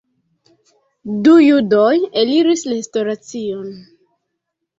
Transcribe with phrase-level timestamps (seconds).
[1.27, 1.91] Du judoj
[2.23, 3.71] eliris restoracion.